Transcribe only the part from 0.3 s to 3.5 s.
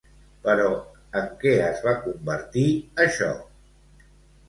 Però, en què es va convertir això?